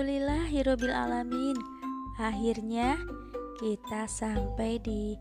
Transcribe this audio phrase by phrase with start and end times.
[0.00, 1.60] Alhamdulillah Hirobil Alamin.
[2.16, 2.96] Akhirnya
[3.60, 5.12] kita sampai di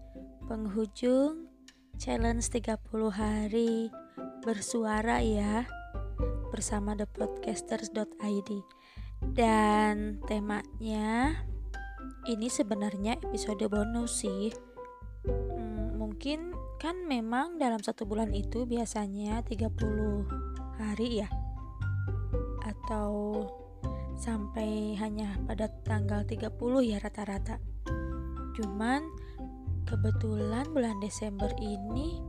[0.47, 1.51] penghujung
[1.99, 2.79] challenge 30
[3.11, 3.91] hari
[4.39, 5.67] bersuara ya
[6.55, 8.49] Bersama thepodcasters.id
[9.35, 11.35] Dan temanya
[12.31, 14.47] ini sebenarnya episode bonus sih.
[15.27, 21.27] Hmm, Mungkin kan memang dalam satu bulan itu biasanya 30 hari ya?
[22.63, 23.43] Atau
[24.19, 26.51] sampai hanya pada tanggal 30
[26.83, 27.63] ya rata-rata.
[28.59, 29.07] Cuman
[29.87, 32.19] kebetulan bulan Desember ini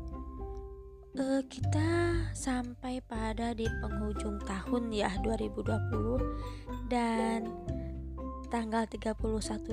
[1.19, 7.51] uh, kita sampai pada di penghujung tahun ya 2020 dan
[8.55, 9.19] tanggal 31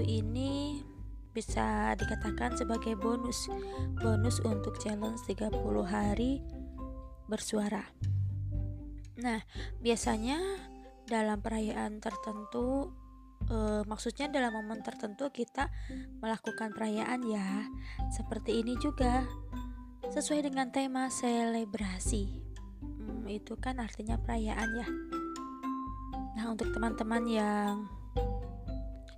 [0.01, 0.81] ini
[1.37, 3.45] bisa dikatakan sebagai bonus
[4.01, 5.53] bonus untuk challenge 30
[5.85, 6.41] hari
[7.29, 7.85] bersuara.
[9.17, 9.41] Nah,
[9.81, 10.37] biasanya
[11.07, 12.91] dalam perayaan tertentu
[13.49, 15.71] uh, maksudnya dalam momen tertentu kita
[16.19, 17.67] melakukan perayaan ya.
[18.11, 19.23] Seperti ini juga
[20.11, 22.43] sesuai dengan tema selebrasi.
[22.83, 24.87] Hmm, itu kan artinya perayaan ya.
[26.37, 27.73] Nah untuk teman-teman yang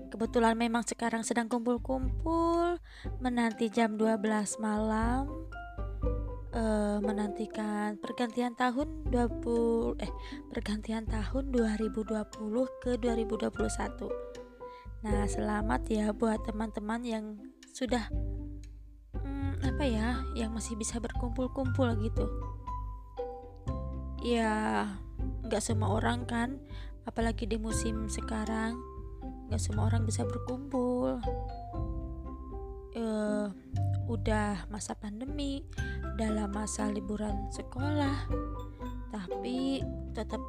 [0.09, 2.81] kebetulan memang sekarang sedang kumpul-kumpul
[3.22, 5.30] menanti jam 12 malam
[6.53, 10.11] uh, menantikan pergantian tahun 20 eh
[10.50, 12.09] pergantian tahun 2020
[12.81, 14.30] ke 2021.
[15.00, 17.25] Nah, selamat ya buat teman-teman yang
[17.72, 18.11] sudah
[19.16, 22.28] hmm, apa ya, yang masih bisa berkumpul-kumpul gitu.
[24.19, 24.84] Ya,
[25.47, 26.59] nggak semua orang kan,
[27.08, 28.75] apalagi di musim sekarang,
[29.47, 31.23] nggak semua orang bisa berkumpul.
[33.00, 33.39] Uh,
[34.10, 35.62] udah masa pandemi,
[36.18, 38.26] dalam masa liburan sekolah,
[39.14, 39.86] tapi
[40.18, 40.42] tetap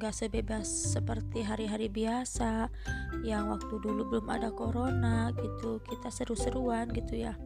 [0.00, 2.72] enggak sebebas seperti hari-hari biasa
[3.20, 7.36] yang waktu dulu belum ada corona gitu kita seru-seruan gitu ya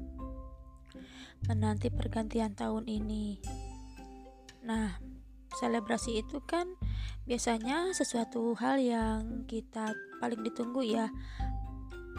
[1.50, 3.42] menanti pergantian tahun ini.
[4.64, 4.96] Nah
[5.58, 6.78] selebrasi itu kan
[7.26, 9.90] biasanya sesuatu hal yang kita
[10.22, 11.10] paling ditunggu ya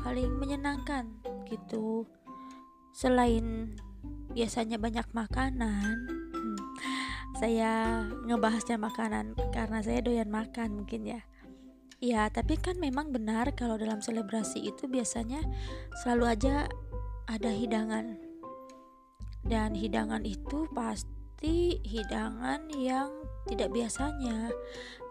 [0.04, 1.16] paling menyenangkan
[1.48, 2.06] gitu
[2.96, 3.76] selain
[4.32, 6.60] biasanya banyak makanan hmm,
[7.36, 11.22] saya ngebahasnya makanan karena saya doyan makan mungkin ya.
[12.00, 15.44] Ya tapi kan memang benar kalau dalam selebrasi itu biasanya
[16.04, 16.56] selalu aja
[17.28, 18.16] ada hidangan.
[19.44, 23.12] Dan hidangan itu pasti hidangan yang
[23.52, 24.52] tidak biasanya.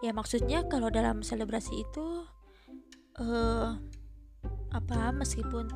[0.01, 2.25] Ya maksudnya kalau dalam selebrasi itu
[3.21, 3.77] uh,
[4.73, 5.69] apa meskipun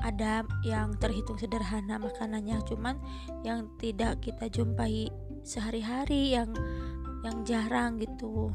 [0.00, 2.96] ada yang terhitung sederhana makanannya cuman
[3.44, 5.12] yang tidak kita jumpai
[5.44, 6.52] sehari-hari yang
[7.20, 8.52] yang jarang gitu.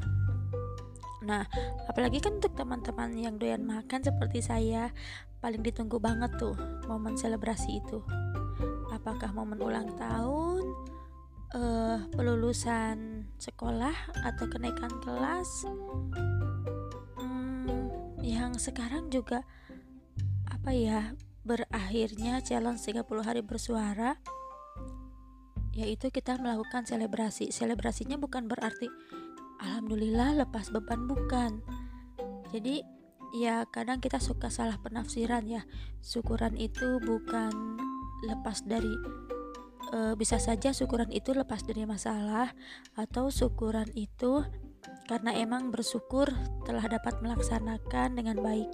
[1.26, 1.46] Nah
[1.86, 4.90] apalagi kan untuk teman-teman yang doyan makan seperti saya
[5.42, 6.58] paling ditunggu banget tuh
[6.90, 8.02] momen selebrasi itu.
[8.90, 10.64] Apakah momen ulang tahun
[11.54, 13.94] uh, pelulusan sekolah
[14.26, 15.70] atau kenaikan kelas?
[17.22, 19.46] Hmm, yang sekarang juga
[20.50, 21.14] apa ya
[21.46, 24.18] berakhirnya challenge 30 hari bersuara
[25.76, 27.52] yaitu kita melakukan selebrasi.
[27.52, 28.90] Selebrasinya bukan berarti
[29.62, 31.62] alhamdulillah lepas beban bukan.
[32.50, 32.82] Jadi
[33.36, 35.68] ya kadang kita suka salah penafsiran ya.
[36.00, 37.78] Syukuran itu bukan
[38.24, 38.96] lepas dari
[39.92, 42.56] e, bisa saja syukuran itu lepas dari masalah
[42.96, 44.42] atau syukuran itu
[45.06, 46.26] karena emang bersyukur
[46.66, 48.70] telah dapat melaksanakan dengan baik.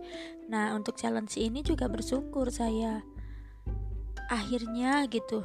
[0.48, 3.04] Nah, untuk challenge ini juga bersyukur saya.
[4.32, 5.44] Akhirnya gitu,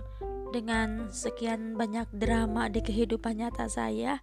[0.54, 4.22] dengan sekian banyak drama di kehidupan nyata saya,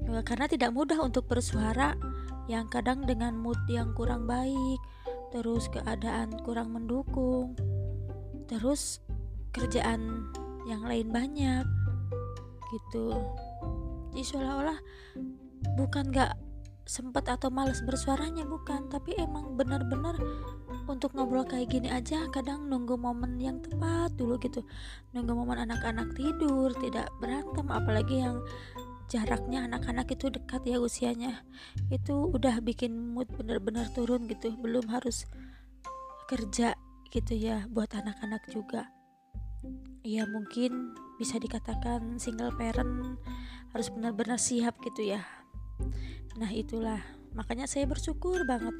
[0.00, 1.92] ya, karena tidak mudah untuk bersuara
[2.48, 4.80] yang kadang dengan mood yang kurang baik,
[5.28, 7.52] terus keadaan kurang mendukung,
[8.48, 9.04] terus
[9.52, 10.32] kerjaan
[10.64, 11.68] yang lain banyak
[12.72, 13.12] gitu.
[14.10, 14.78] Jadi seolah-olah
[15.76, 16.34] bukan gak
[16.90, 18.90] sempet atau males bersuaranya bukan.
[18.90, 20.18] Tapi emang benar-benar
[20.90, 24.66] untuk ngobrol kayak gini aja kadang nunggu momen yang tepat dulu gitu.
[25.14, 28.42] Nunggu momen anak-anak tidur tidak berantem apalagi yang
[29.06, 31.46] jaraknya anak-anak itu dekat ya usianya.
[31.94, 34.50] Itu udah bikin mood bener-bener turun gitu.
[34.58, 35.30] Belum harus
[36.26, 36.74] kerja
[37.14, 38.90] gitu ya buat anak-anak juga.
[40.02, 43.20] Ya mungkin bisa dikatakan single parent
[43.70, 45.39] harus benar-benar siap gitu ya
[46.38, 47.00] Nah, itulah.
[47.34, 48.74] Makanya saya bersyukur banget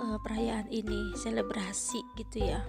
[0.00, 2.62] uh, perayaan ini, selebrasi gitu ya.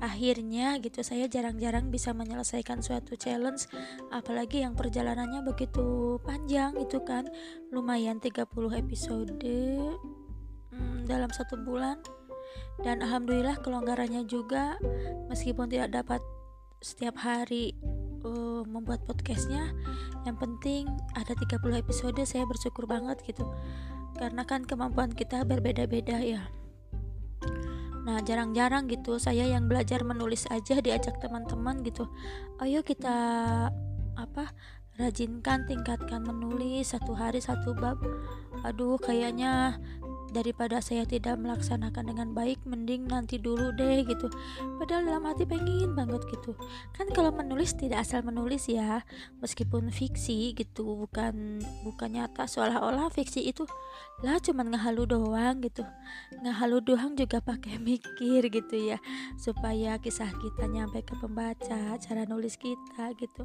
[0.00, 3.68] akhirnya gitu saya jarang-jarang bisa menyelesaikan suatu challenge
[4.08, 7.28] apalagi yang perjalanannya begitu panjang itu kan.
[7.68, 8.48] Lumayan 30
[8.80, 9.36] episode
[10.72, 12.00] hmm, dalam satu bulan.
[12.80, 14.80] Dan alhamdulillah kelonggarannya juga
[15.28, 16.24] meskipun tidak dapat
[16.80, 17.76] setiap hari
[18.24, 19.72] uh, membuat podcastnya
[20.28, 23.46] yang penting ada 30 episode saya bersyukur banget gitu
[24.18, 26.44] karena kan kemampuan kita berbeda-beda ya
[28.00, 32.08] Nah, jarang-jarang gitu saya yang belajar menulis aja diajak teman-teman gitu.
[32.58, 33.16] Ayo kita
[34.16, 34.50] apa?
[35.00, 37.96] rajinkan tingkatkan menulis satu hari satu bab.
[38.68, 39.80] Aduh, kayaknya
[40.30, 44.30] daripada saya tidak melaksanakan dengan baik mending nanti dulu deh gitu.
[44.78, 46.54] Padahal dalam hati pengen banget gitu.
[46.94, 49.02] Kan kalau menulis tidak asal menulis ya.
[49.42, 51.06] Meskipun fiksi gitu.
[51.06, 53.66] Bukan bukan nyata seolah-olah fiksi itu
[54.22, 55.82] lah cuman ngehalu doang gitu.
[56.40, 59.02] Ngehalu doang juga pakai mikir gitu ya.
[59.36, 63.44] Supaya kisah kita nyampe ke pembaca cara nulis kita gitu.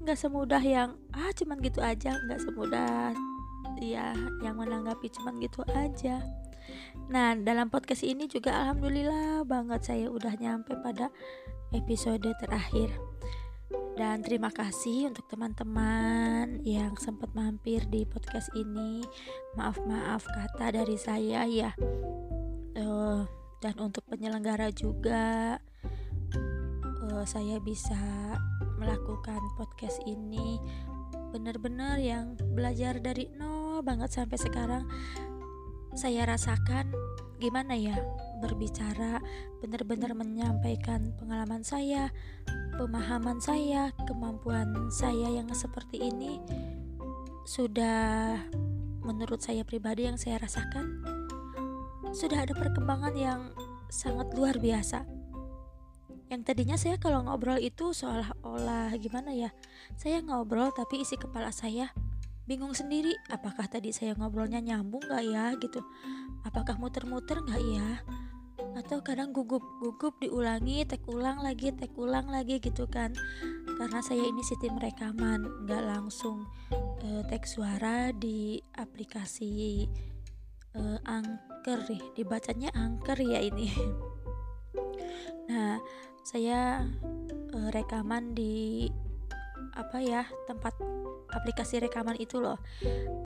[0.00, 2.16] Nggak semudah yang ah cuman gitu aja.
[2.24, 3.33] Nggak semudah
[3.80, 6.22] ya yang menanggapi cuman gitu aja.
[7.10, 11.10] Nah dalam podcast ini juga alhamdulillah banget saya udah nyampe pada
[11.74, 12.90] episode terakhir.
[13.94, 19.06] Dan terima kasih untuk teman-teman yang sempat mampir di podcast ini.
[19.54, 21.70] Maaf-maaf kata dari saya ya.
[22.74, 23.22] Uh,
[23.62, 25.56] dan untuk penyelenggara juga
[27.06, 27.96] uh, saya bisa
[28.82, 30.58] melakukan podcast ini
[31.30, 34.84] benar-benar yang belajar dari nol banget sampai sekarang.
[35.94, 36.90] Saya rasakan
[37.38, 37.98] gimana ya
[38.42, 39.18] berbicara
[39.58, 42.08] benar-benar menyampaikan pengalaman saya
[42.78, 46.38] pemahaman saya kemampuan saya yang seperti ini
[47.44, 48.40] sudah
[49.04, 51.04] menurut saya pribadi yang saya rasakan
[52.14, 53.40] sudah ada perkembangan yang
[53.90, 55.02] sangat luar biasa.
[56.30, 59.50] Yang tadinya saya kalau ngobrol itu seolah-olah gimana ya
[59.94, 61.92] saya ngobrol tapi isi kepala saya
[62.44, 65.80] bingung sendiri apakah tadi saya ngobrolnya nyambung gak ya gitu.
[66.44, 68.04] Apakah muter-muter gak ya?
[68.74, 73.14] Atau kadang gugup-gugup diulangi tek ulang lagi tek ulang lagi gitu kan.
[73.74, 79.86] Karena saya ini sistem rekaman nggak langsung uh, tek suara di aplikasi
[80.74, 83.70] uh, angker nih dibacanya angker ya ini.
[85.44, 85.76] Nah
[86.24, 86.88] saya
[87.52, 88.88] uh, rekaman di
[89.74, 90.74] apa ya tempat
[91.34, 92.58] aplikasi rekaman itu loh.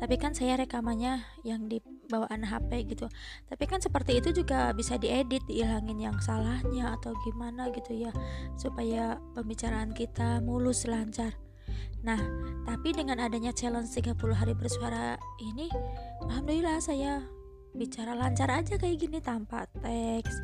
[0.00, 3.06] Tapi kan saya rekamannya yang di bawaan HP gitu.
[3.46, 8.12] Tapi kan seperti itu juga bisa diedit dihilangin yang salahnya atau gimana gitu ya
[8.56, 11.36] supaya pembicaraan kita mulus lancar.
[12.02, 12.18] Nah
[12.64, 15.68] tapi dengan adanya challenge 30 hari bersuara ini
[16.24, 17.20] alhamdulillah saya
[17.76, 20.34] bicara lancar aja kayak gini tanpa teks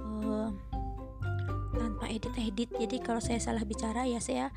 [0.00, 0.48] uh,
[1.76, 2.72] tanpa edit-edit.
[2.72, 4.48] Jadi kalau saya salah bicara ya saya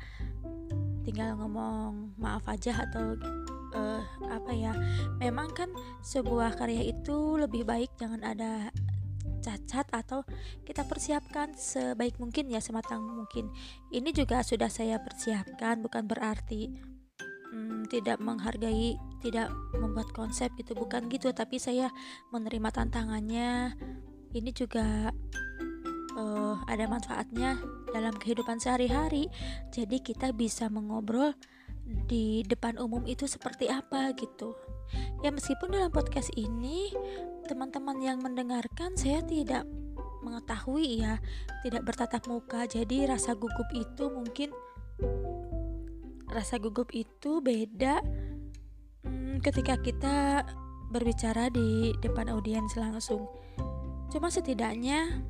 [1.08, 3.16] tinggal ngomong maaf aja atau
[3.72, 4.76] uh, apa ya
[5.16, 5.72] memang kan
[6.04, 8.68] sebuah karya itu lebih baik jangan ada
[9.40, 10.26] cacat atau
[10.66, 13.48] kita persiapkan sebaik mungkin ya sematang mungkin.
[13.88, 16.74] Ini juga sudah saya persiapkan bukan berarti
[17.54, 21.88] hmm, tidak menghargai tidak membuat konsep gitu bukan gitu tapi saya
[22.34, 23.72] menerima tantangannya.
[24.36, 25.08] Ini juga
[26.18, 27.56] uh, ada manfaatnya
[27.90, 29.32] dalam kehidupan sehari-hari.
[29.72, 31.32] Jadi kita bisa mengobrol
[31.88, 34.52] di depan umum itu seperti apa gitu.
[35.24, 36.92] Ya meskipun dalam podcast ini
[37.48, 39.64] teman-teman yang mendengarkan saya tidak
[40.20, 41.16] mengetahui ya,
[41.64, 42.68] tidak bertatap muka.
[42.68, 44.52] Jadi rasa gugup itu mungkin
[46.28, 48.04] rasa gugup itu beda
[49.08, 50.44] hmm, ketika kita
[50.92, 53.28] berbicara di depan audiens langsung.
[54.08, 55.20] Cuma setidaknya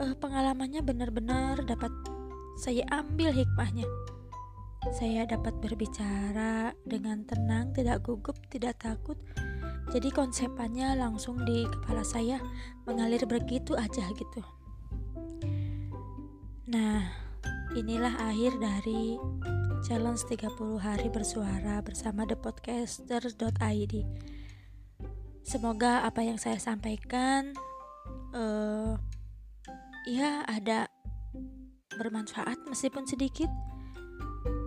[0.00, 1.92] uh, pengalamannya benar-benar dapat
[2.56, 3.84] saya ambil hikmahnya.
[4.94, 9.18] Saya dapat berbicara dengan tenang, tidak gugup, tidak takut.
[9.90, 12.38] Jadi konsepannya langsung di kepala saya
[12.86, 14.42] mengalir begitu aja gitu.
[16.70, 17.02] Nah,
[17.74, 19.18] inilah akhir dari
[19.86, 23.94] challenge 30 hari bersuara bersama thepodcaster.id.
[25.46, 27.54] Semoga apa yang saya sampaikan
[28.34, 28.75] uh,
[30.06, 30.86] ya ada
[31.98, 33.50] bermanfaat meskipun sedikit.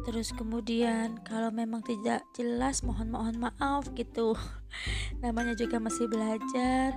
[0.04, 4.36] Terus kemudian kalau memang tidak jelas mohon mohon maaf gitu.
[5.24, 6.92] Namanya juga masih belajar.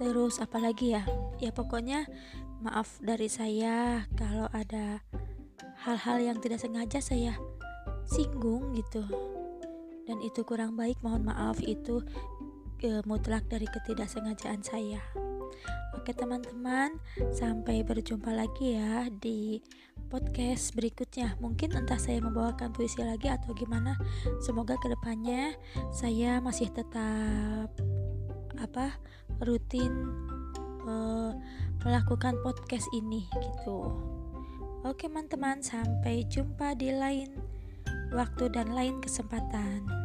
[0.00, 1.04] Terus apalagi ya?
[1.38, 2.08] Ya pokoknya
[2.64, 5.04] maaf dari saya kalau ada
[5.84, 7.36] hal-hal yang tidak sengaja saya
[8.08, 9.04] singgung gitu.
[10.08, 11.58] Dan itu kurang baik mohon maaf.
[11.60, 12.06] Itu
[12.80, 15.02] e, mutlak dari ketidaksengajaan saya
[15.92, 16.96] Oke teman-teman,
[17.30, 19.60] sampai berjumpa lagi ya di
[20.08, 21.36] podcast berikutnya.
[21.38, 24.00] Mungkin entah saya membawakan puisi lagi atau gimana.
[24.40, 25.52] Semoga ke depannya
[25.92, 27.68] saya masih tetap
[28.56, 28.96] apa
[29.44, 29.92] rutin
[30.88, 31.36] uh,
[31.84, 33.92] melakukan podcast ini gitu.
[34.82, 37.30] Oke teman-teman, sampai jumpa di lain
[38.10, 40.01] waktu dan lain kesempatan.